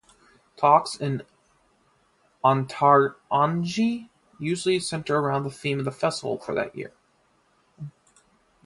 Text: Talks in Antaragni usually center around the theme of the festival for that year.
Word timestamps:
Talks 0.57 0.95
in 0.95 1.21
Antaragni 2.43 4.09
usually 4.39 4.79
center 4.79 5.19
around 5.19 5.43
the 5.43 5.51
theme 5.51 5.77
of 5.77 5.85
the 5.85 5.91
festival 5.91 6.39
for 6.39 6.55
that 6.55 6.75
year. 6.75 6.91